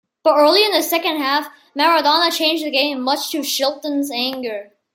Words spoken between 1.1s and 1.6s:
half,